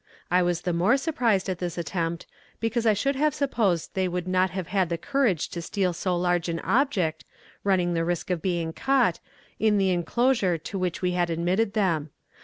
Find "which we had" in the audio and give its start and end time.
10.79-11.29